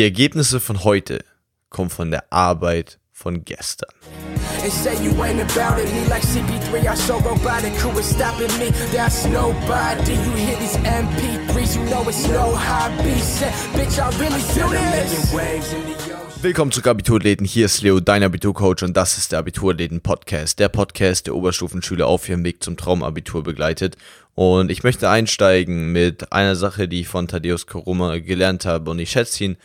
[0.00, 1.22] Die Ergebnisse von heute
[1.68, 3.90] kommen von der Arbeit von gestern.
[4.62, 8.48] And say you ain't about it, me like CP3, I so robotic, who is stopping
[8.58, 8.72] me?
[8.94, 10.12] That's nobody.
[10.12, 13.20] You hear these MP3s, you know it's no hobby.
[13.20, 15.34] Say, bitch, I really do this.
[16.42, 17.44] Willkommen zu Abiturläden.
[17.44, 20.60] Hier ist Leo, dein Abiturcoach, und das ist der Abiturläden Podcast.
[20.60, 23.98] Der Podcast, der Oberstufenschüler auf ihrem Weg zum Traumabitur begleitet.
[24.34, 28.90] Und ich möchte einsteigen mit einer Sache, die ich von Thaddeus Koroma gelernt habe.
[28.90, 29.56] Und ich schätze ihn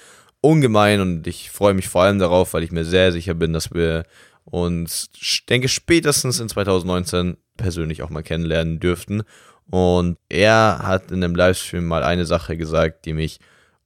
[0.46, 3.74] ungemein und ich freue mich vor allem darauf, weil ich mir sehr sicher bin, dass
[3.74, 4.06] wir
[4.46, 5.10] uns,
[5.50, 9.24] denke spätestens in 2019 persönlich auch mal kennenlernen dürften.
[9.70, 13.40] Und er hat in einem Livestream mal eine Sache gesagt, die mich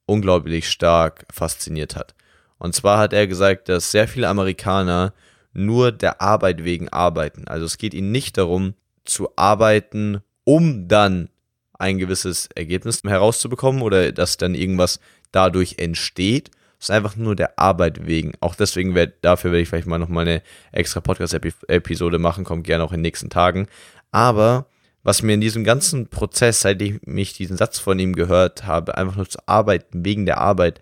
[0.04, 2.14] unglaublich stark fasziniert hat.
[2.58, 5.14] Und zwar hat er gesagt, dass sehr viele Amerikaner
[5.54, 7.48] nur der Arbeit wegen arbeiten.
[7.48, 11.30] Also es geht ihnen nicht darum zu arbeiten, um dann
[11.78, 15.00] ein gewisses Ergebnis herauszubekommen oder dass dann irgendwas
[15.32, 16.50] dadurch entsteht.
[16.78, 18.32] Das ist einfach nur der Arbeit wegen.
[18.40, 22.64] Auch deswegen werde dafür werde ich vielleicht mal noch mal eine extra Podcast-Episode machen, kommt
[22.64, 23.66] gerne auch in den nächsten Tagen.
[24.10, 24.66] Aber
[25.02, 28.96] was mir in diesem ganzen Prozess, seit ich mich diesen Satz von ihm gehört habe,
[28.96, 30.80] einfach nur zu arbeiten wegen der Arbeit,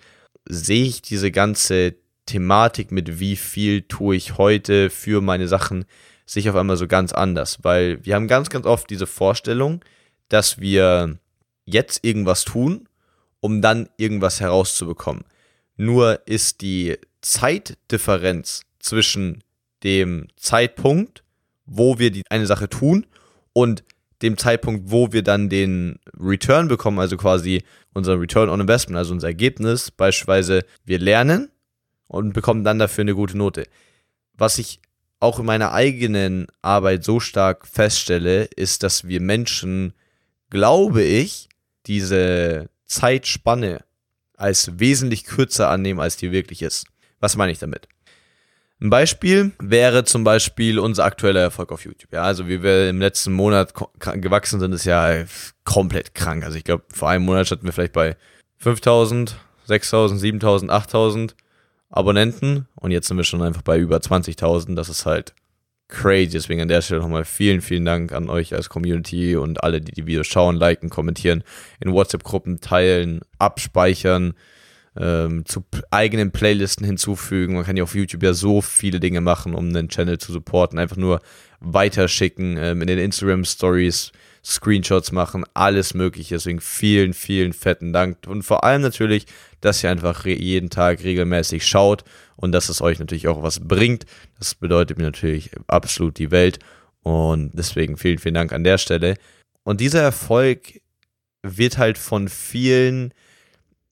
[0.48, 1.94] sehe ich diese ganze
[2.26, 5.84] Thematik mit wie viel tue ich heute für meine Sachen
[6.26, 9.82] sich auf einmal so ganz anders, weil wir haben ganz, ganz oft diese Vorstellung,
[10.28, 11.18] dass wir
[11.64, 12.87] jetzt irgendwas tun
[13.40, 15.24] um dann irgendwas herauszubekommen.
[15.76, 19.42] Nur ist die Zeitdifferenz zwischen
[19.84, 21.22] dem Zeitpunkt,
[21.66, 23.06] wo wir die eine Sache tun
[23.52, 23.84] und
[24.22, 27.62] dem Zeitpunkt, wo wir dann den Return bekommen, also quasi
[27.94, 31.50] unser Return on Investment, also unser Ergebnis, beispielsweise wir lernen
[32.08, 33.64] und bekommen dann dafür eine gute Note.
[34.34, 34.80] Was ich
[35.20, 39.92] auch in meiner eigenen Arbeit so stark feststelle, ist, dass wir Menschen,
[40.50, 41.48] glaube ich,
[41.86, 43.84] diese Zeitspanne
[44.36, 46.86] als wesentlich kürzer annehmen, als die wirklich ist.
[47.20, 47.88] Was meine ich damit?
[48.80, 52.12] Ein Beispiel wäre zum Beispiel unser aktueller Erfolg auf YouTube.
[52.12, 55.24] Ja, also wie wir im letzten Monat gewachsen sind, ist ja
[55.64, 56.44] komplett krank.
[56.44, 58.16] Also ich glaube, vor einem Monat standen wir vielleicht bei
[58.58, 61.34] 5000, 6000, 7000, 8000
[61.90, 64.76] Abonnenten und jetzt sind wir schon einfach bei über 20.000.
[64.76, 65.34] Das ist halt
[65.88, 66.30] crazy.
[66.30, 69.92] Deswegen an der Stelle nochmal vielen, vielen Dank an euch als Community und alle, die
[69.92, 71.42] die Videos schauen, liken, kommentieren,
[71.80, 74.34] in WhatsApp-Gruppen teilen, abspeichern,
[74.96, 77.54] ähm, zu eigenen Playlisten hinzufügen.
[77.54, 80.78] Man kann ja auf YouTube ja so viele Dinge machen, um einen Channel zu supporten.
[80.78, 81.20] Einfach nur
[81.60, 84.12] weiterschicken, ähm, in den Instagram-Stories
[84.44, 86.34] Screenshots machen, alles mögliche.
[86.36, 88.18] Deswegen vielen, vielen fetten Dank.
[88.26, 89.26] Und vor allem natürlich,
[89.60, 92.04] dass ihr einfach jeden Tag regelmäßig schaut
[92.36, 94.06] und dass es euch natürlich auch was bringt.
[94.38, 96.58] Das bedeutet mir natürlich absolut die Welt.
[97.02, 99.14] Und deswegen vielen, vielen Dank an der Stelle.
[99.64, 100.80] Und dieser Erfolg
[101.42, 103.12] wird halt von vielen,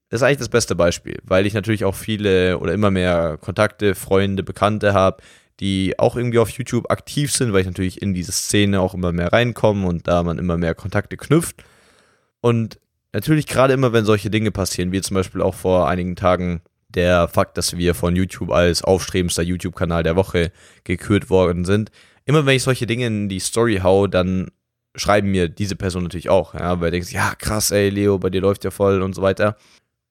[0.09, 3.95] das ist eigentlich das beste Beispiel, weil ich natürlich auch viele oder immer mehr Kontakte,
[3.95, 5.21] Freunde, Bekannte habe,
[5.59, 9.11] die auch irgendwie auf YouTube aktiv sind, weil ich natürlich in diese Szene auch immer
[9.11, 11.63] mehr reinkomme und da man immer mehr Kontakte knüpft.
[12.41, 12.79] Und
[13.13, 17.27] natürlich gerade immer, wenn solche Dinge passieren, wie zum Beispiel auch vor einigen Tagen der
[17.27, 20.51] Fakt, dass wir von YouTube als aufstrebendster YouTube-Kanal der Woche
[20.83, 21.91] gekürt worden sind.
[22.25, 24.51] Immer wenn ich solche Dinge in die Story hau, dann
[24.95, 28.41] schreiben mir diese Person natürlich auch, ja, weil denkst, ja, krass, ey, Leo, bei dir
[28.41, 29.57] läuft ja voll und so weiter.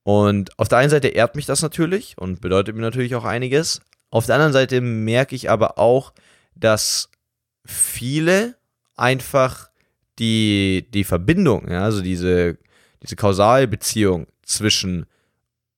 [0.05, 3.81] Und auf der einen Seite ehrt mich das natürlich und bedeutet mir natürlich auch einiges.
[4.11, 6.13] Auf der anderen Seite merke ich aber auch,
[6.55, 7.11] dass
[7.65, 8.57] viele
[8.97, 9.71] einfach
[10.19, 12.59] die, die Verbindung, ja, also diese,
[13.03, 15.07] diese Kausalbeziehung zwischen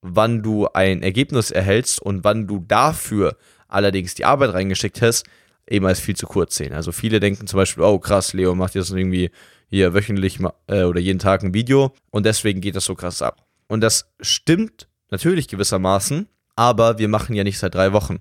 [0.01, 5.27] wann du ein Ergebnis erhältst und wann du dafür allerdings die Arbeit reingeschickt hast,
[5.69, 6.73] eben als viel zu kurz sehen.
[6.73, 9.31] Also viele denken zum Beispiel, oh krass, Leo macht jetzt irgendwie
[9.67, 13.45] hier wöchentlich äh, oder jeden Tag ein Video und deswegen geht das so krass ab.
[13.67, 16.29] Und das stimmt natürlich gewissermaßen,
[16.59, 18.19] aber wir machen ja nicht seit drei Wochen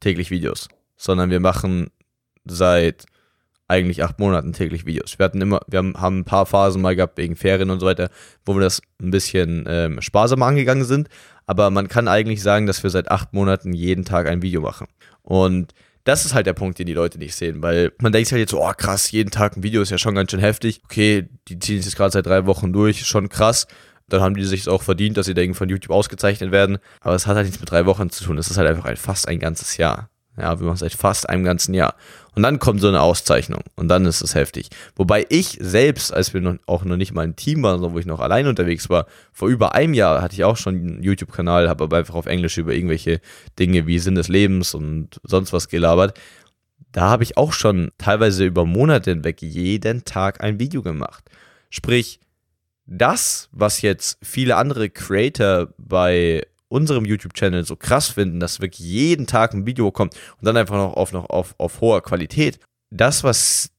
[0.00, 0.68] täglich Videos,
[0.98, 1.88] sondern wir machen
[2.44, 3.06] seit
[3.66, 5.18] eigentlich acht Monaten täglich Videos.
[5.18, 7.86] Wir hatten immer, wir haben, haben ein paar Phasen mal gehabt wegen Ferien und so
[7.86, 8.10] weiter,
[8.44, 11.08] wo wir das ein bisschen ähm, sparsamer angegangen sind.
[11.46, 14.86] Aber man kann eigentlich sagen, dass wir seit acht Monaten jeden Tag ein Video machen.
[15.22, 15.72] Und
[16.04, 18.50] das ist halt der Punkt, den die Leute nicht sehen, weil man denkt halt jetzt
[18.50, 20.82] so, oh krass, jeden Tag ein Video ist ja schon ganz schön heftig.
[20.84, 23.66] Okay, die ziehen es jetzt gerade seit drei Wochen durch, schon krass.
[24.08, 26.78] Dann haben die sich auch verdient, dass sie denken, von YouTube ausgezeichnet werden.
[27.00, 28.38] Aber es hat halt nichts mit drei Wochen zu tun.
[28.38, 30.10] Es ist halt einfach ein, fast ein ganzes Jahr.
[30.38, 31.96] Ja, wir machen seit fast einem ganzen Jahr.
[32.34, 34.68] Und dann kommt so eine Auszeichnung und dann ist es heftig.
[34.94, 37.98] Wobei ich selbst, als wir noch, auch noch nicht mal ein Team waren, sondern wo
[37.98, 41.68] ich noch allein unterwegs war, vor über einem Jahr hatte ich auch schon einen YouTube-Kanal,
[41.68, 43.20] habe aber einfach auf Englisch über irgendwelche
[43.58, 46.16] Dinge wie Sinn des Lebens und sonst was gelabert.
[46.92, 51.24] Da habe ich auch schon teilweise über Monate hinweg jeden Tag ein Video gemacht.
[51.68, 52.20] Sprich,
[52.88, 59.26] das, was jetzt viele andere Creator bei unserem YouTube-Channel so krass finden, dass wirklich jeden
[59.26, 62.58] Tag ein Video kommt und dann einfach noch auf, noch auf, auf hoher Qualität,
[62.90, 63.70] das, was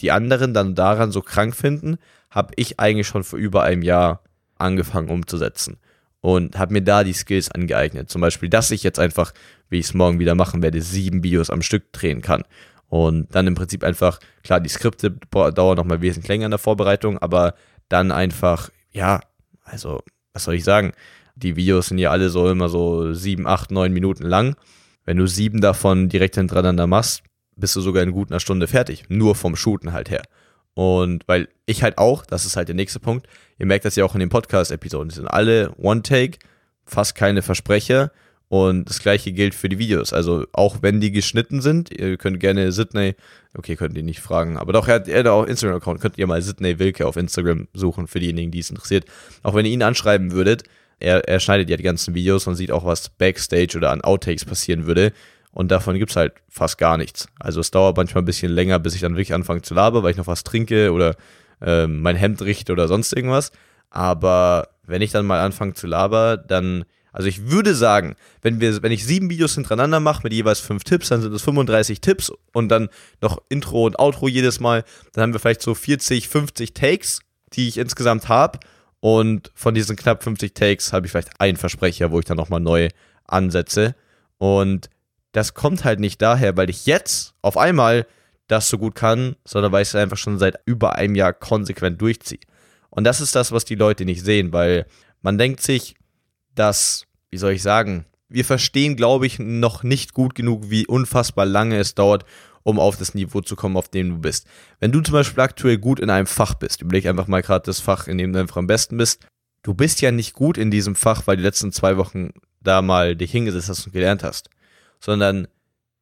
[0.00, 1.98] die anderen dann daran so krank finden,
[2.30, 4.22] habe ich eigentlich schon vor über einem Jahr
[4.56, 5.78] angefangen umzusetzen
[6.20, 8.10] und habe mir da die Skills angeeignet.
[8.10, 9.32] Zum Beispiel, dass ich jetzt einfach,
[9.68, 12.44] wie ich es morgen wieder machen werde, sieben Videos am Stück drehen kann.
[12.88, 17.18] Und dann im Prinzip einfach, klar, die Skripte dauern nochmal wesentlich länger in der Vorbereitung,
[17.18, 17.54] aber
[17.90, 19.20] dann einfach, ja,
[19.64, 20.00] also,
[20.32, 20.92] was soll ich sagen?
[21.36, 24.56] Die Videos sind ja alle so immer so sieben, acht, neun Minuten lang.
[25.04, 27.22] Wenn du sieben davon direkt hintereinander machst,
[27.56, 29.04] bist du sogar in gut einer Stunde fertig.
[29.08, 30.22] Nur vom Shooten halt her.
[30.74, 33.26] Und weil ich halt auch, das ist halt der nächste Punkt,
[33.58, 36.38] ihr merkt das ja auch in den Podcast-Episoden, die sind alle One-Take,
[36.84, 38.12] fast keine Versprecher.
[38.50, 40.12] Und das gleiche gilt für die Videos.
[40.12, 43.14] Also auch wenn die geschnitten sind, ihr könnt gerne Sydney,
[43.56, 46.26] okay, könnt ihr nicht fragen, aber doch, er hat, er hat auch Instagram-Account, könnt ihr
[46.26, 49.04] mal Sydney Wilke auf Instagram suchen, für diejenigen, die es interessiert.
[49.44, 50.64] Auch wenn ihr ihn anschreiben würdet,
[50.98, 54.44] er, er schneidet ja die ganzen Videos und sieht auch, was Backstage oder an Outtakes
[54.44, 55.12] passieren würde.
[55.52, 57.28] Und davon gibt es halt fast gar nichts.
[57.38, 60.10] Also es dauert manchmal ein bisschen länger, bis ich dann wirklich anfange zu labern, weil
[60.10, 61.14] ich noch was trinke oder
[61.62, 63.52] äh, mein Hemd richte oder sonst irgendwas.
[63.90, 68.82] Aber wenn ich dann mal anfange zu labern, dann, also ich würde sagen, wenn, wir,
[68.82, 72.32] wenn ich sieben Videos hintereinander mache mit jeweils fünf Tipps, dann sind es 35 Tipps
[72.52, 72.88] und dann
[73.20, 77.20] noch Intro und Outro jedes Mal, dann haben wir vielleicht so 40, 50 Takes,
[77.52, 78.60] die ich insgesamt habe.
[79.00, 82.60] Und von diesen knapp 50 Takes habe ich vielleicht einen Versprecher, wo ich dann nochmal
[82.60, 82.88] neu
[83.26, 83.94] ansetze.
[84.38, 84.90] Und
[85.32, 88.06] das kommt halt nicht daher, weil ich jetzt auf einmal
[88.46, 92.00] das so gut kann, sondern weil ich es einfach schon seit über einem Jahr konsequent
[92.00, 92.40] durchziehe.
[92.90, 94.86] Und das ist das, was die Leute nicht sehen, weil
[95.22, 95.94] man denkt sich,
[96.54, 101.46] dass, wie soll ich sagen, wir verstehen, glaube ich, noch nicht gut genug, wie unfassbar
[101.46, 102.24] lange es dauert,
[102.62, 104.46] um auf das Niveau zu kommen, auf dem du bist.
[104.78, 107.80] Wenn du zum Beispiel aktuell gut in einem Fach bist, überleg einfach mal gerade das
[107.80, 109.26] Fach, in dem du einfach am besten bist,
[109.62, 112.30] du bist ja nicht gut in diesem Fach, weil die letzten zwei Wochen
[112.60, 114.50] da mal dich hingesetzt hast und gelernt hast
[115.00, 115.48] sondern,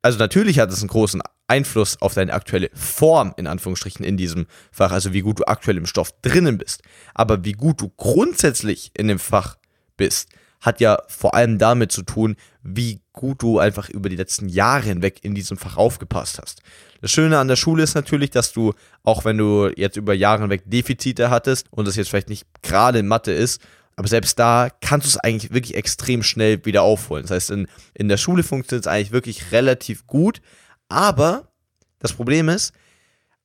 [0.03, 4.47] also natürlich hat es einen großen Einfluss auf deine aktuelle Form, in Anführungsstrichen, in diesem
[4.71, 6.83] Fach, also wie gut du aktuell im Stoff drinnen bist.
[7.15, 9.57] Aber wie gut du grundsätzlich in dem Fach
[9.99, 10.31] bist,
[10.61, 14.85] hat ja vor allem damit zu tun, wie gut du einfach über die letzten Jahre
[14.85, 16.63] hinweg in diesem Fach aufgepasst hast.
[17.01, 18.73] Das Schöne an der Schule ist natürlich, dass du,
[19.05, 22.99] auch wenn du jetzt über Jahre hinweg Defizite hattest und das jetzt vielleicht nicht gerade
[22.99, 23.61] in Mathe ist,
[23.99, 27.25] aber selbst da kannst du es eigentlich wirklich extrem schnell wieder aufholen.
[27.25, 30.41] Das heißt, in, in der Schule funktioniert es eigentlich wirklich relativ gut.
[30.89, 31.49] Aber
[31.99, 32.73] das Problem ist,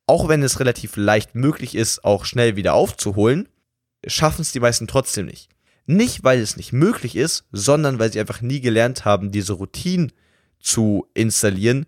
[0.06, 3.48] auch wenn es relativ leicht möglich ist, auch schnell wieder aufzuholen,
[4.06, 5.48] schaffen es die meisten trotzdem nicht.
[5.86, 10.12] Nicht, weil es nicht möglich ist, sondern weil sie einfach nie gelernt haben, diese Routinen
[10.58, 11.86] zu installieren,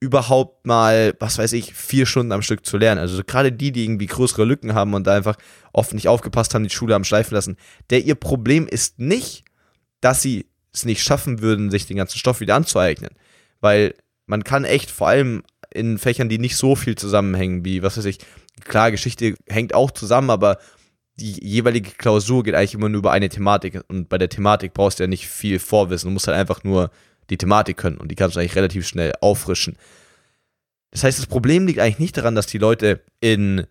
[0.00, 3.00] überhaupt mal, was weiß ich, vier Stunden am Stück zu lernen.
[3.00, 5.36] Also gerade die, die irgendwie größere Lücken haben und da einfach
[5.72, 7.56] oft nicht aufgepasst haben, die Schule haben schleifen lassen.
[7.90, 9.44] Der ihr Problem ist nicht,
[10.00, 13.10] dass sie es nicht schaffen würden, sich den ganzen Stoff wieder anzueignen.
[13.60, 13.94] Weil
[14.26, 15.42] man kann echt vor allem
[15.72, 18.18] in Fächern, die nicht so viel zusammenhängen, wie, was weiß ich,
[18.64, 20.58] klar, Geschichte hängt auch zusammen, aber
[21.20, 24.98] die jeweilige Klausur geht eigentlich immer nur über eine Thematik und bei der Thematik brauchst
[24.98, 26.90] du ja nicht viel Vorwissen, du musst halt einfach nur
[27.28, 29.76] die Thematik können und die kannst du eigentlich relativ schnell auffrischen.
[30.90, 33.66] Das heißt, das Problem liegt eigentlich nicht daran, dass die Leute in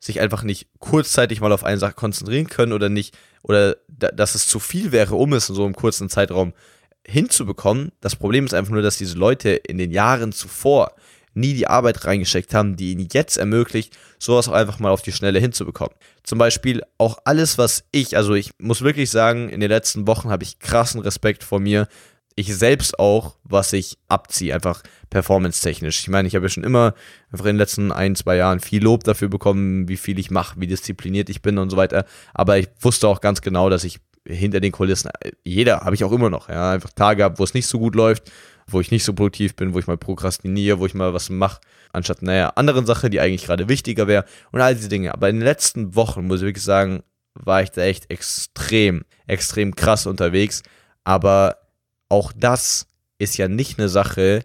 [0.00, 4.46] sich einfach nicht kurzzeitig mal auf eine Sache konzentrieren können oder nicht, oder dass es
[4.46, 6.52] zu viel wäre, um es in so einem kurzen Zeitraum
[7.06, 7.92] hinzubekommen.
[8.00, 10.94] Das Problem ist einfach nur, dass diese Leute in den Jahren zuvor
[11.34, 15.12] nie die Arbeit reingesteckt haben, die ihnen jetzt ermöglicht, sowas auch einfach mal auf die
[15.12, 15.94] Schnelle hinzubekommen.
[16.22, 20.30] Zum Beispiel auch alles, was ich, also ich muss wirklich sagen, in den letzten Wochen
[20.30, 21.88] habe ich krassen Respekt vor mir,
[22.36, 26.00] ich selbst auch, was ich abziehe, einfach performance-technisch.
[26.00, 26.94] Ich meine, ich habe ja schon immer
[27.30, 30.60] einfach in den letzten ein, zwei Jahren viel Lob dafür bekommen, wie viel ich mache,
[30.60, 32.06] wie diszipliniert ich bin und so weiter.
[32.32, 35.10] Aber ich wusste auch ganz genau, dass ich hinter den Kulissen,
[35.44, 37.94] jeder habe ich auch immer noch, ja, einfach Tage habe, wo es nicht so gut
[37.94, 38.32] läuft,
[38.66, 41.60] wo ich nicht so produktiv bin, wo ich mal prokrastiniere, wo ich mal was mache,
[41.92, 45.12] anstatt einer anderen Sache, die eigentlich gerade wichtiger wäre und all diese Dinge.
[45.12, 47.02] Aber in den letzten Wochen, muss ich wirklich sagen,
[47.34, 50.62] war ich da echt extrem, extrem krass unterwegs.
[51.04, 51.58] Aber
[52.08, 52.86] auch das
[53.18, 54.44] ist ja nicht eine Sache,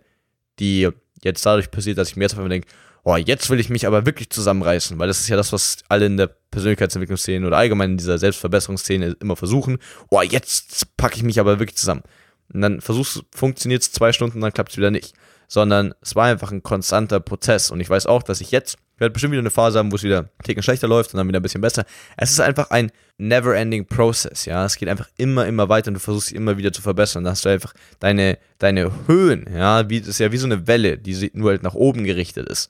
[0.59, 0.89] die
[1.23, 2.67] jetzt dadurch passiert, dass ich mir jetzt einfach denke,
[3.03, 6.05] oh, jetzt will ich mich aber wirklich zusammenreißen, weil das ist ja das, was alle
[6.05, 9.77] in der Persönlichkeitsentwicklungsszene oder allgemein in dieser Selbstverbesserungsszene immer versuchen.
[10.09, 12.03] Oh, jetzt packe ich mich aber wirklich zusammen.
[12.53, 15.13] Und dann versuchst funktioniert es zwei Stunden, dann klappt es wieder nicht.
[15.47, 17.71] Sondern es war einfach ein konstanter Prozess.
[17.71, 19.95] Und ich weiß auch, dass ich jetzt ich werde bestimmt wieder eine Phase haben, wo
[19.95, 21.85] es wieder ein Ticken schlechter läuft und dann wieder ein bisschen besser.
[22.17, 24.65] Es ist einfach ein never-ending Process, ja.
[24.65, 27.23] Es geht einfach immer, immer weiter und du versuchst dich immer wieder zu verbessern.
[27.23, 30.67] Da hast du einfach deine, deine Höhen, ja, wie, das ist ja wie so eine
[30.67, 32.69] Welle, die nur halt nach oben gerichtet ist.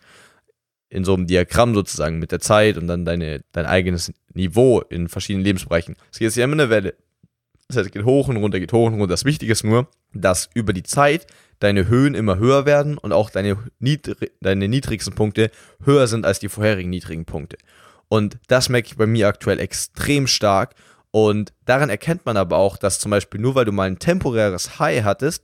[0.90, 5.10] In so einem Diagramm sozusagen mit der Zeit und dann deine, dein eigenes Niveau in
[5.10, 5.96] verschiedenen Lebensbereichen.
[6.12, 6.94] Es geht ja immer eine Welle.
[7.70, 9.08] Das heißt, es geht hoch und runter, geht hoch und runter.
[9.08, 11.28] Das Wichtige ist nur, dass über die Zeit
[11.60, 15.52] deine Höhen immer höher werden und auch deine, niedrig, deine niedrigsten Punkte
[15.84, 17.58] höher sind als die vorherigen niedrigen Punkte.
[18.08, 20.74] Und das merke ich bei mir aktuell extrem stark.
[21.12, 24.80] Und daran erkennt man aber auch, dass zum Beispiel nur weil du mal ein temporäres
[24.80, 25.44] High hattest,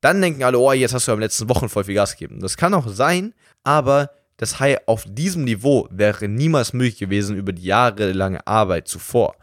[0.00, 2.40] dann denken alle, oh, jetzt hast du am letzten Wochen voll viel Gas gegeben.
[2.40, 3.32] Das kann auch sein,
[3.62, 9.36] aber das High auf diesem Niveau wäre niemals möglich gewesen über die jahrelange Arbeit zuvor.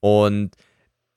[0.00, 0.52] Und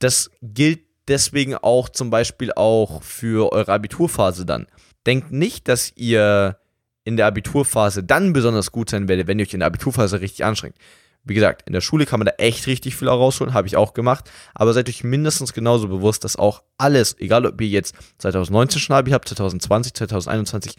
[0.04, 4.68] das gilt deswegen auch zum Beispiel auch für eure Abiturphase dann.
[5.06, 6.58] Denkt nicht, dass ihr
[7.04, 10.46] in der Abiturphase dann besonders gut sein werdet, wenn ihr euch in der Abiturphase richtig
[10.46, 10.76] anstrengt.
[11.24, 13.94] Wie gesagt, in der Schule kann man da echt richtig viel rausholen, habe ich auch
[13.94, 14.30] gemacht.
[14.56, 18.96] Aber seid euch mindestens genauso bewusst, dass auch alles, egal ob ihr jetzt 2019 schon
[18.96, 20.76] Abi habt, 2020, 2021,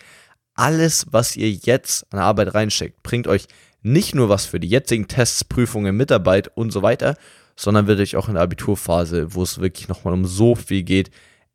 [0.55, 3.47] alles, was ihr jetzt an Arbeit reinsteckt, bringt euch
[3.83, 7.17] nicht nur was für die jetzigen Tests, Prüfungen, Mitarbeit und so weiter,
[7.63, 11.11] sondern wird euch auch in der Abiturphase, wo es wirklich nochmal um so viel geht,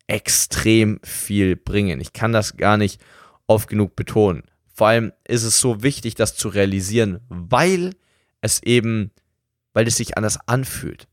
[0.06, 2.00] extrem viel bringen.
[2.00, 2.98] Ich kann das gar nicht
[3.46, 4.44] oft genug betonen.
[4.72, 7.94] Vor allem ist es so wichtig, das zu realisieren, weil
[8.40, 9.10] es eben,
[9.74, 11.08] weil es sich anders anfühlt.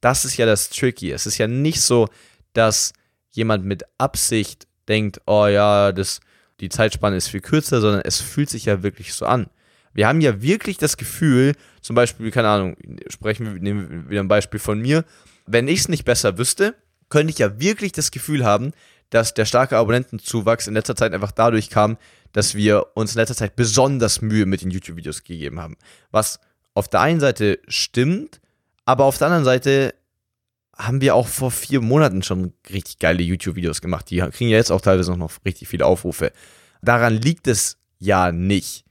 [0.00, 1.12] Das ist ja das Tricky.
[1.12, 2.08] Es ist ja nicht so,
[2.52, 2.92] dass
[3.30, 6.18] jemand mit Absicht denkt, oh ja, das,
[6.58, 9.46] die Zeitspanne ist viel kürzer, sondern es fühlt sich ja wirklich so an.
[9.92, 12.76] Wir haben ja wirklich das Gefühl, zum Beispiel, keine Ahnung,
[13.08, 15.04] sprechen wir, nehmen wir wieder ein Beispiel von mir.
[15.46, 16.74] Wenn ich es nicht besser wüsste,
[17.08, 18.72] könnte ich ja wirklich das Gefühl haben,
[19.10, 21.96] dass der starke Abonnentenzuwachs in letzter Zeit einfach dadurch kam,
[22.32, 25.76] dass wir uns in letzter Zeit besonders Mühe mit den YouTube-Videos gegeben haben.
[26.12, 26.38] Was
[26.74, 28.40] auf der einen Seite stimmt,
[28.84, 29.94] aber auf der anderen Seite
[30.76, 34.08] haben wir auch vor vier Monaten schon richtig geile YouTube-Videos gemacht.
[34.10, 36.32] Die kriegen ja jetzt auch teilweise noch richtig viele Aufrufe.
[36.80, 38.84] Daran liegt es ja nicht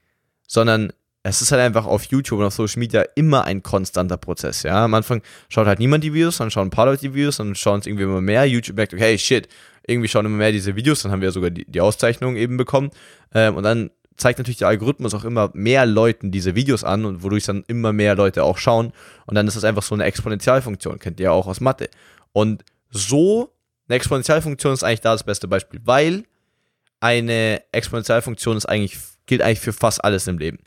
[0.49, 0.91] sondern
[1.23, 4.63] es ist halt einfach auf YouTube und auf Social Media immer ein konstanter Prozess.
[4.63, 7.37] Ja, am Anfang schaut halt niemand die Videos, dann schauen ein paar Leute die Videos,
[7.37, 8.45] dann schauen es irgendwie immer mehr.
[8.45, 9.47] YouTube merkt, okay, shit,
[9.85, 12.89] irgendwie schauen immer mehr diese Videos, dann haben wir sogar die, die Auszeichnung eben bekommen.
[13.33, 17.21] Ähm, und dann zeigt natürlich der Algorithmus auch immer mehr Leuten diese Videos an und
[17.21, 18.91] wodurch dann immer mehr Leute auch schauen.
[19.27, 21.89] Und dann ist das einfach so eine Exponentialfunktion, kennt ihr ja auch aus Mathe.
[22.31, 23.53] Und so
[23.87, 26.23] eine Exponentialfunktion ist eigentlich da das beste Beispiel, weil
[27.01, 28.97] eine Exponentialfunktion ist eigentlich
[29.29, 30.57] gilt eigentlich für fast alles im Leben.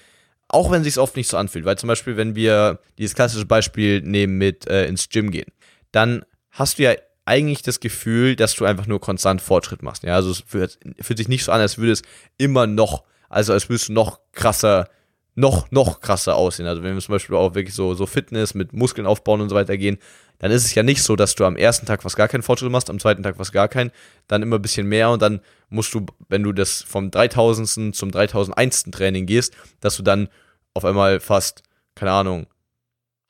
[0.48, 3.46] Auch wenn es sich oft nicht so anfühlt, weil zum Beispiel, wenn wir dieses klassische
[3.46, 5.50] Beispiel nehmen mit äh, ins Gym gehen,
[5.90, 6.92] dann hast du ja
[7.24, 10.02] eigentlich das Gefühl, dass du einfach nur konstant Fortschritt machst.
[10.02, 12.02] Ja, also es fühlt, fühlt sich nicht so an, als würde es
[12.38, 14.88] immer noch, also als würdest du noch krasser,
[15.34, 16.66] noch, noch krasser aussehen.
[16.66, 19.54] Also wenn wir zum Beispiel auch wirklich so, so Fitness mit Muskeln aufbauen und so
[19.54, 19.98] weiter gehen,
[20.42, 22.72] dann ist es ja nicht so, dass du am ersten Tag was gar keinen Fortschritt
[22.72, 23.92] machst, am zweiten Tag was gar keinen,
[24.26, 27.94] dann immer ein bisschen mehr und dann musst du, wenn du das vom 3000.
[27.94, 28.90] zum 3001.
[28.90, 30.28] Training gehst, dass du dann
[30.74, 31.62] auf einmal fast,
[31.94, 32.48] keine Ahnung,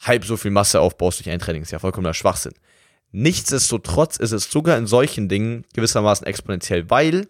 [0.00, 1.62] halb so viel Masse aufbaust durch ein Training.
[1.62, 2.54] Ist ja vollkommener Schwachsinn.
[3.11, 7.28] Nichtsdestotrotz ist es sogar in solchen Dingen gewissermaßen exponentiell, weil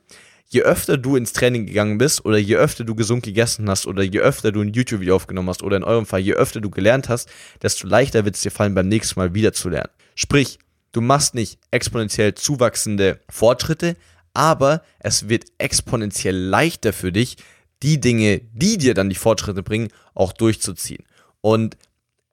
[0.52, 4.02] je öfter du ins Training gegangen bist oder je öfter du gesund gegessen hast oder
[4.02, 7.08] je öfter du ein YouTube-Video aufgenommen hast oder in eurem Fall je öfter du gelernt
[7.08, 7.28] hast,
[7.62, 9.90] desto leichter wird es dir fallen, beim nächsten Mal wieder zu lernen.
[10.14, 10.58] Sprich,
[10.92, 13.96] du machst nicht exponentiell zuwachsende Fortschritte,
[14.34, 17.36] aber es wird exponentiell leichter für dich,
[17.82, 21.04] die Dinge, die dir dann die Fortschritte bringen, auch durchzuziehen.
[21.40, 21.78] Und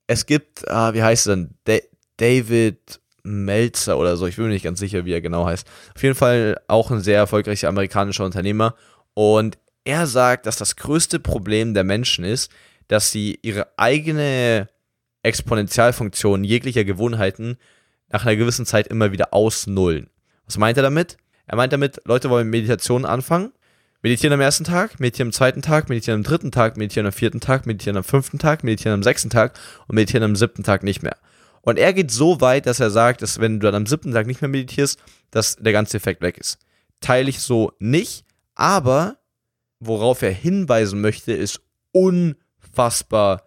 [0.08, 1.56] es gibt, ah, wie heißt es dann,
[2.18, 3.00] David
[3.30, 5.68] Melzer oder so, ich bin mir nicht ganz sicher, wie er genau heißt.
[5.96, 8.76] Auf jeden Fall auch ein sehr erfolgreicher amerikanischer Unternehmer.
[9.14, 12.52] Und er sagt, dass das größte Problem der Menschen ist,
[12.88, 14.68] dass sie ihre eigene
[15.24, 17.58] Exponentialfunktion jeglicher Gewohnheiten
[18.10, 20.10] nach einer gewissen Zeit immer wieder ausnullen.
[20.46, 21.18] Was meint er damit?
[21.46, 23.52] Er meint damit, Leute wollen Meditation anfangen,
[24.02, 27.40] meditieren am ersten Tag, meditieren am zweiten Tag, meditieren am dritten Tag, meditieren am vierten
[27.40, 31.04] Tag, meditieren am fünften Tag, meditieren am sechsten Tag und meditieren am siebten Tag nicht
[31.04, 31.18] mehr.
[31.62, 34.28] Und er geht so weit, dass er sagt, dass wenn du dann am siebten Tag
[34.28, 35.00] nicht mehr meditierst,
[35.32, 36.58] dass der ganze Effekt weg ist.
[37.02, 38.26] Teile ich so nicht,
[38.56, 39.18] aber
[39.80, 41.62] worauf er hinweisen möchte, ist
[41.92, 43.44] unfassbar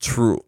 [0.00, 0.40] true.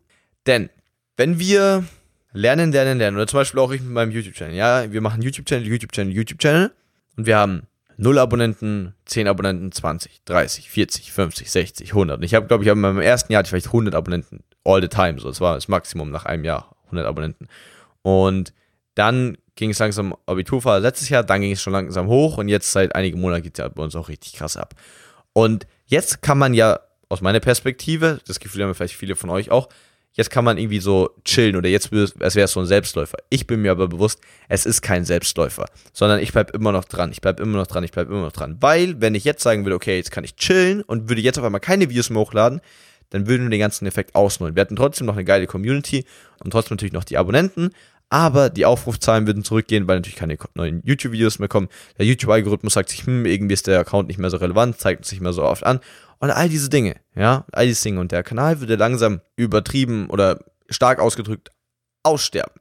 [0.47, 0.71] Denn
[1.17, 1.85] wenn wir
[2.33, 5.67] lernen, lernen, lernen, oder zum Beispiel auch ich mit meinem YouTube-Channel, ja, wir machen YouTube-Channel,
[5.67, 6.73] YouTube-Channel, YouTube-Channel
[7.17, 7.63] und wir haben
[7.97, 12.19] 0 Abonnenten, 10 Abonnenten, 20, 30, 40, 50, 60, 100.
[12.19, 14.81] Und ich habe, glaube ich, in meinem ersten Jahr hatte ich vielleicht 100 Abonnenten all
[14.81, 15.19] the time.
[15.19, 16.77] So, das war das Maximum nach einem Jahr.
[16.89, 17.49] 100 Abonnenten.
[18.03, 18.53] Und
[18.95, 22.73] dann ging es langsam Abiturphase letztes Jahr, dann ging es schon langsam hoch und jetzt
[22.73, 24.75] seit einigen Monaten geht es ja bei uns auch richtig krass ab.
[25.33, 29.51] Und jetzt kann man ja aus meiner Perspektive, das Gefühl haben vielleicht viele von euch
[29.51, 29.69] auch,
[30.13, 33.19] jetzt kann man irgendwie so chillen oder jetzt, wäre es so ein Selbstläufer.
[33.31, 37.13] Ich bin mir aber bewusst, es ist kein Selbstläufer, sondern ich bleibe immer noch dran,
[37.13, 38.57] ich bleibe immer noch dran, ich bleibe immer noch dran.
[38.61, 41.45] Weil, wenn ich jetzt sagen würde, okay, jetzt kann ich chillen und würde jetzt auf
[41.45, 42.61] einmal keine Videos mehr hochladen,
[43.11, 44.55] dann würden wir den ganzen Effekt ausnullen.
[44.57, 46.05] Wir hatten trotzdem noch eine geile Community
[46.43, 47.71] und trotzdem natürlich noch die Abonnenten,
[48.11, 51.69] Aber die Aufrufzahlen würden zurückgehen, weil natürlich keine neuen YouTube-Videos mehr kommen.
[51.99, 55.13] Der YouTube-Algorithmus sagt sich, hm, irgendwie ist der Account nicht mehr so relevant, zeigt uns
[55.13, 55.81] nicht mehr so oft an.
[56.19, 58.01] Und all diese Dinge, ja, all diese Dinge.
[58.01, 61.51] Und der Kanal würde langsam übertrieben oder stark ausgedrückt
[62.03, 62.61] aussterben.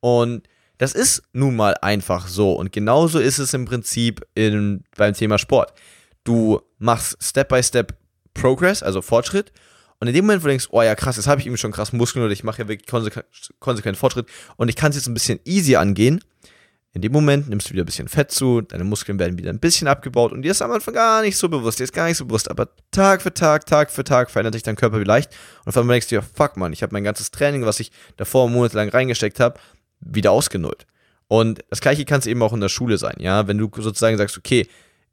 [0.00, 2.52] Und das ist nun mal einfach so.
[2.52, 5.72] Und genauso ist es im Prinzip in, beim Thema Sport.
[6.22, 7.96] Du machst Step by Step
[8.34, 9.52] Progress, also Fortschritt.
[9.98, 11.72] Und in dem Moment, wo du denkst, oh ja, krass, jetzt habe ich irgendwie schon
[11.72, 13.26] krass Muskeln oder ich mache ja wirklich konsequent,
[13.60, 14.26] konsequent Fortschritt
[14.56, 16.20] und ich kann es jetzt ein bisschen easier angehen,
[16.92, 19.58] in dem Moment nimmst du wieder ein bisschen Fett zu, deine Muskeln werden wieder ein
[19.58, 22.16] bisschen abgebaut und dir ist am Anfang gar nicht so bewusst, dir ist gar nicht
[22.16, 25.30] so bewusst, aber Tag für Tag, Tag für Tag verändert sich dein Körper vielleicht
[25.64, 27.92] und auf einmal denkst du dir, fuck man, ich habe mein ganzes Training, was ich
[28.16, 29.60] davor monatelang reingesteckt habe,
[30.00, 30.86] wieder ausgenullt.
[31.28, 34.16] Und das gleiche kann es eben auch in der Schule sein, ja, wenn du sozusagen
[34.16, 34.66] sagst, okay,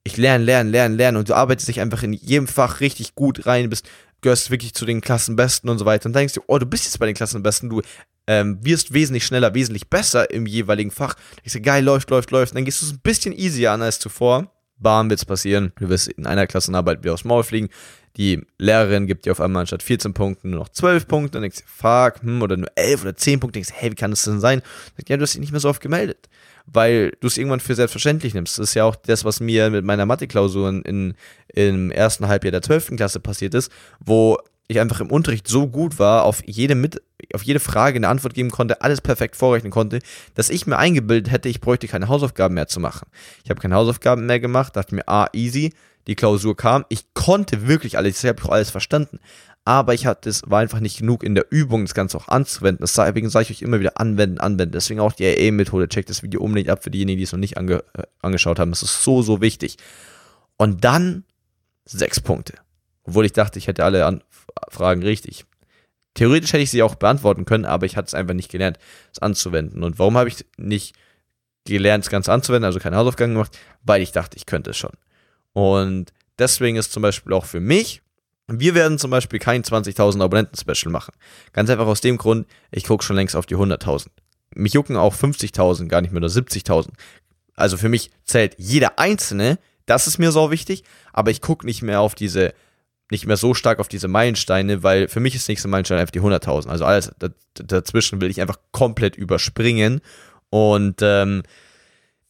[0.05, 3.45] ich lerne, lerne, lerne, lerne und du arbeitest dich einfach in jedem Fach richtig gut
[3.45, 3.89] rein, bist
[4.23, 6.97] gehörst wirklich zu den Klassenbesten und so weiter und denkst dir, oh, du bist jetzt
[6.97, 7.81] bei den Klassenbesten, du
[8.25, 11.15] ähm, wirst wesentlich schneller, wesentlich besser im jeweiligen Fach.
[11.43, 12.55] Ich sage, geil, läuft, läuft, läuft.
[12.55, 14.49] Dann gehst du es ein bisschen easier an als zuvor.
[14.77, 15.71] Bam, wird's passieren.
[15.79, 17.69] Du wirst in einer Klassenarbeit wieder aufs Maul fliegen.
[18.17, 21.31] Die Lehrerin gibt dir auf einmal anstatt 14 Punkten nur noch 12 Punkte.
[21.33, 23.57] Dann denkst du, fuck, hm, oder nur 11 oder 10 Punkte.
[23.57, 24.61] Denkst, hey, wie kann das denn sein?
[24.95, 26.29] Sagt, ja, du hast dich nicht mehr so oft gemeldet.
[26.65, 28.57] Weil du es irgendwann für selbstverständlich nimmst.
[28.57, 31.13] Das ist ja auch das, was mir mit meiner Mathe-Klausur in,
[31.53, 32.95] im ersten Halbjahr der 12.
[32.95, 37.01] Klasse passiert ist, wo ich einfach im Unterricht so gut war, auf jede, mit,
[37.33, 39.99] auf jede Frage eine Antwort geben konnte, alles perfekt vorrechnen konnte,
[40.35, 43.07] dass ich mir eingebildet hätte, ich bräuchte keine Hausaufgaben mehr zu machen.
[43.43, 45.73] Ich habe keine Hausaufgaben mehr gemacht, dachte mir, ah, easy,
[46.07, 46.85] die Klausur kam.
[46.89, 49.19] Ich konnte wirklich alles, ich habe auch alles verstanden.
[49.65, 52.81] Aber ich hatte, es war einfach nicht genug in der Übung, das Ganze auch anzuwenden.
[52.81, 54.73] Deswegen sage ich euch immer wieder anwenden, anwenden.
[54.73, 55.87] Deswegen auch die AA-Methode.
[55.87, 58.71] Checkt das Video unbedingt ab für diejenigen, die es noch nicht ange, äh, angeschaut haben.
[58.71, 59.77] Das ist so, so wichtig.
[60.57, 61.23] Und dann
[61.85, 62.55] sechs Punkte.
[63.03, 64.23] Obwohl ich dachte, ich hätte alle An
[64.69, 65.45] Fragen richtig.
[66.13, 68.77] Theoretisch hätte ich sie auch beantworten können, aber ich hatte es einfach nicht gelernt,
[69.11, 69.83] es anzuwenden.
[69.83, 70.95] Und warum habe ich nicht
[71.65, 73.57] gelernt, das Ganze anzuwenden, also keine Hausaufgaben gemacht?
[73.81, 74.93] Weil ich dachte, ich könnte es schon.
[75.53, 78.01] Und deswegen ist zum Beispiel auch für mich,
[78.47, 81.13] wir werden zum Beispiel kein 20.000 Abonnenten-Special machen.
[81.53, 84.07] Ganz einfach aus dem Grund, ich gucke schon längst auf die 100.000.
[84.55, 86.89] Mich jucken auch 50.000, gar nicht mehr oder 70.000.
[87.55, 91.81] Also für mich zählt jeder Einzelne, das ist mir so wichtig, aber ich gucke nicht
[91.81, 92.53] mehr auf diese
[93.11, 96.21] nicht mehr so stark auf diese Meilensteine, weil für mich ist nächste Meilenstein einfach die
[96.21, 96.67] 100.000.
[96.67, 97.11] Also alles
[97.53, 100.01] dazwischen will ich einfach komplett überspringen.
[100.49, 101.43] Und ähm,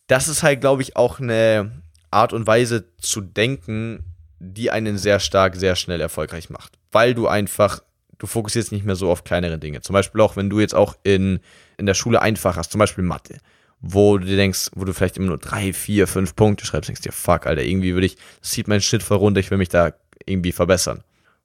[0.08, 1.72] das ist halt, glaube ich, auch eine
[2.12, 4.04] Art und Weise zu denken,
[4.44, 6.74] die einen sehr stark, sehr schnell erfolgreich macht.
[6.92, 7.82] Weil du einfach,
[8.20, 9.82] du fokussierst nicht mehr so auf kleinere Dinge.
[9.82, 11.40] Zum Beispiel auch, wenn du jetzt auch in,
[11.78, 13.38] in der Schule einfach hast, zum Beispiel Mathe,
[13.80, 17.02] wo du dir denkst, wo du vielleicht immer nur drei, vier, fünf Punkte schreibst, denkst
[17.02, 19.70] dir, fuck, Alter, irgendwie würde ich, das zieht meinen Schnitt voll runter, ich will mich
[19.70, 19.94] da
[20.26, 21.04] irgendwie verbessern.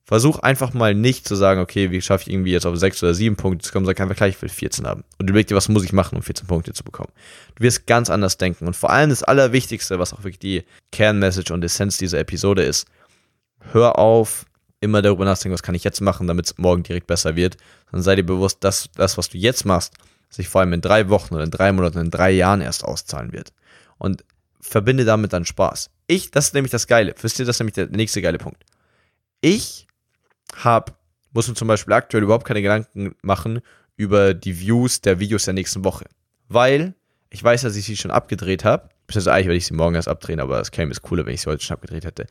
[0.09, 3.13] Versuch einfach mal nicht zu sagen, okay, wie schaffe ich irgendwie jetzt auf sechs oder
[3.13, 5.05] sieben Punkte zu kommen, sag einfach gleich, ich will 14 haben.
[5.19, 7.13] Und du überleg dir, was muss ich machen, um 14 Punkte zu bekommen.
[7.57, 8.67] Du wirst ganz anders denken.
[8.67, 12.89] Und vor allem das Allerwichtigste, was auch wirklich die Kernmessage und Essenz dieser Episode ist,
[13.73, 14.47] hör auf,
[14.81, 17.59] immer darüber nachzudenken, was kann ich jetzt machen, damit es morgen direkt besser wird.
[17.93, 19.93] Dann sei dir bewusst, dass das, was du jetzt machst,
[20.31, 23.35] sich vor allem in drei Wochen oder in drei Monaten, in drei Jahren erst auszahlen
[23.35, 23.53] wird.
[23.99, 24.25] Und
[24.63, 25.91] verbinde damit dann Spaß.
[26.07, 27.15] Ich, das ist nämlich das Geile.
[27.21, 28.65] Wisst ihr, das ist nämlich der nächste geile Punkt.
[29.43, 29.88] Ich
[30.57, 30.93] habe,
[31.33, 33.61] muss mir zum Beispiel aktuell überhaupt keine Gedanken machen
[33.97, 36.07] über die Views der Videos der nächsten Woche.
[36.49, 36.95] Weil
[37.31, 38.89] ich weiß, dass ich sie schon abgedreht habe.
[39.07, 41.43] Beziehungsweise eigentlich werde ich sie morgen erst abdrehen, aber das käme ist cooler, wenn ich
[41.43, 42.27] sie heute schon abgedreht hätte.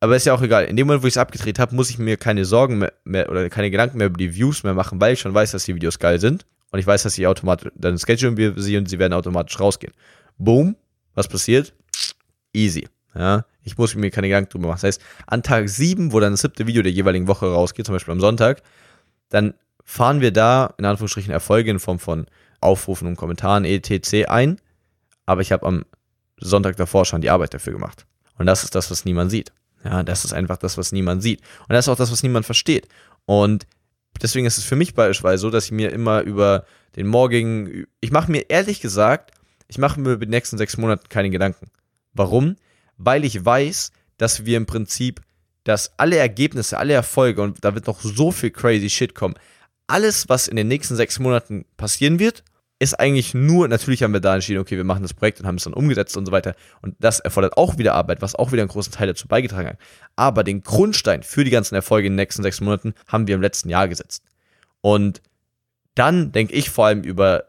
[0.00, 0.64] Aber ist ja auch egal.
[0.64, 3.30] In dem Moment, wo ich es abgedreht habe, muss ich mir keine Sorgen mehr, mehr,
[3.30, 5.74] oder keine Gedanken mehr über die Views mehr machen, weil ich schon weiß, dass die
[5.74, 6.44] Videos geil sind.
[6.70, 9.92] Und ich weiß, dass sie automatisch, dann schedulen wir sie und sie werden automatisch rausgehen.
[10.36, 10.76] Boom.
[11.14, 11.72] Was passiert?
[12.52, 12.88] Easy.
[13.14, 14.78] Ja, ich muss mir keine Gedanken drüber machen.
[14.82, 17.94] Das heißt, an Tag 7, wo dann das siebte Video der jeweiligen Woche rausgeht, zum
[17.94, 18.62] Beispiel am Sonntag,
[19.28, 22.26] dann fahren wir da in Anführungsstrichen Erfolge in Form von
[22.60, 24.28] Aufrufen und Kommentaren etc.
[24.28, 24.60] ein.
[25.26, 25.84] Aber ich habe am
[26.38, 28.06] Sonntag davor schon die Arbeit dafür gemacht.
[28.38, 29.52] Und das ist das, was niemand sieht.
[29.84, 31.40] Ja, das ist einfach das, was niemand sieht.
[31.68, 32.88] Und das ist auch das, was niemand versteht.
[33.26, 33.66] Und
[34.20, 36.64] deswegen ist es für mich beispielsweise so, dass ich mir immer über
[36.96, 39.32] den morgigen, ich mache mir ehrlich gesagt,
[39.68, 41.70] ich mache mir über die nächsten sechs Monate keine Gedanken.
[42.12, 42.56] Warum?
[42.96, 45.20] Weil ich weiß, dass wir im Prinzip,
[45.64, 49.34] dass alle Ergebnisse, alle Erfolge, und da wird noch so viel crazy Shit kommen,
[49.86, 52.42] alles, was in den nächsten sechs Monaten passieren wird,
[52.78, 55.56] ist eigentlich nur, natürlich haben wir da entschieden, okay, wir machen das Projekt und haben
[55.56, 56.54] es dann umgesetzt und so weiter.
[56.82, 59.78] Und das erfordert auch wieder Arbeit, was auch wieder einen großen Teil dazu beigetragen hat.
[60.16, 63.42] Aber den Grundstein für die ganzen Erfolge in den nächsten sechs Monaten haben wir im
[63.42, 64.24] letzten Jahr gesetzt.
[64.80, 65.22] Und
[65.94, 67.44] dann denke ich vor allem über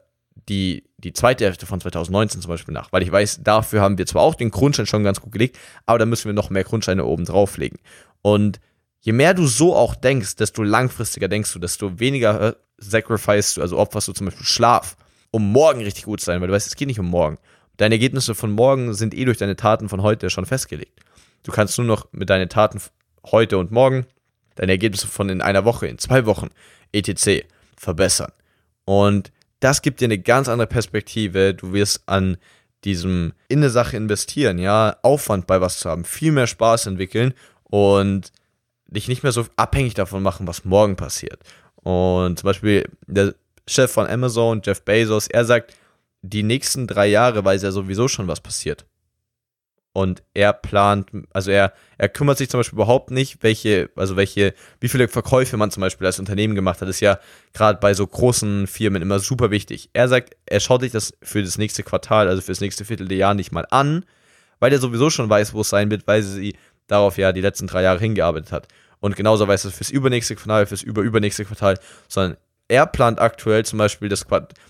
[0.48, 4.08] die, die zweite Hälfte von 2019 zum Beispiel nach, weil ich weiß, dafür haben wir
[4.08, 7.06] zwar auch den Grundstein schon ganz gut gelegt, aber da müssen wir noch mehr Grundsteine
[7.06, 7.80] oben drauflegen.
[8.24, 8.60] Und
[9.02, 13.62] je mehr du so auch denkst, desto langfristiger denkst du, desto weniger äh, sacrifice du,
[13.62, 14.98] also opferst du zum Beispiel Schlaf,
[15.30, 17.38] um morgen richtig gut zu sein, weil du weißt, es geht nicht um morgen.
[17.78, 21.02] Deine Ergebnisse von morgen sind eh durch deine Taten von heute schon festgelegt.
[21.44, 22.82] Du kannst nur noch mit deinen Taten
[23.32, 24.08] heute und morgen
[24.56, 26.50] deine Ergebnisse von in einer Woche, in zwei Wochen,
[26.94, 27.46] etc.
[27.78, 28.32] verbessern.
[28.86, 31.54] Und das gibt dir eine ganz andere Perspektive.
[31.54, 32.38] Du wirst an
[32.84, 37.34] diesem in eine Sache investieren, ja, Aufwand bei was zu haben, viel mehr Spaß entwickeln
[37.64, 38.32] und
[38.88, 41.40] dich nicht mehr so abhängig davon machen, was morgen passiert.
[41.76, 43.34] Und zum Beispiel der
[43.68, 45.76] Chef von Amazon, Jeff Bezos, er sagt,
[46.22, 48.86] die nächsten drei Jahre weiß er sowieso schon, was passiert
[49.96, 54.54] und er plant, also er, er kümmert sich zum Beispiel überhaupt nicht, welche, also welche,
[54.82, 57.18] wie viele Verkäufe man zum Beispiel als Unternehmen gemacht hat, ist ja
[57.54, 59.90] gerade bei so großen Firmen immer super wichtig.
[59.94, 63.36] Er sagt, er schaut sich das für das nächste Quartal, also für das nächste Vierteljahr
[63.36, 64.04] nicht mal an,
[64.60, 67.68] weil er sowieso schon weiß, wo es sein wird, weil sie darauf ja die letzten
[67.68, 68.68] drei Jahre hingearbeitet hat.
[69.00, 71.80] Und genauso weiß er fürs übernächste Quartal, fürs überübernächste Quartal,
[72.10, 72.36] sondern
[72.68, 74.26] er plant aktuell zum Beispiel das,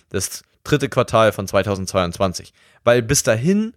[0.10, 2.54] das dritte Quartal von 2022.
[2.84, 3.74] Weil bis dahin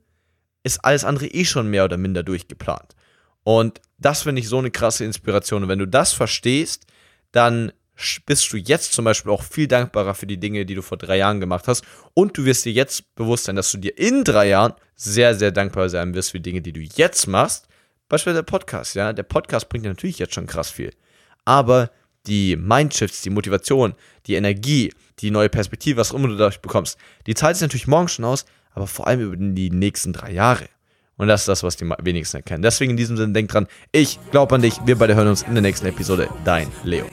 [0.62, 2.94] ist alles andere eh schon mehr oder minder durchgeplant.
[3.44, 5.62] Und das finde ich so eine krasse Inspiration.
[5.62, 6.86] Und wenn du das verstehst,
[7.32, 7.72] dann
[8.26, 11.16] bist du jetzt zum Beispiel auch viel dankbarer für die Dinge, die du vor drei
[11.16, 11.84] Jahren gemacht hast.
[12.14, 15.50] Und du wirst dir jetzt bewusst sein, dass du dir in drei Jahren sehr, sehr
[15.50, 17.66] dankbar sein wirst für Dinge, die du jetzt machst.
[18.08, 19.12] Beispielsweise der Podcast, ja.
[19.12, 20.92] Der Podcast bringt dir natürlich jetzt schon krass viel.
[21.44, 21.90] Aber
[22.26, 23.94] die Mindshifts, die Motivation,
[24.26, 27.86] die Energie, die neue Perspektive, was auch immer du dadurch bekommst, die zahlt sich natürlich
[27.86, 28.44] morgen schon aus,
[28.78, 30.68] aber vor allem über die nächsten drei Jahre.
[31.16, 32.62] Und das ist das, was die wenigsten erkennen.
[32.62, 34.74] Deswegen in diesem Sinne, denk dran, ich glaube an dich.
[34.86, 36.28] Wir beide hören uns in der nächsten Episode.
[36.44, 37.06] Dein Leo.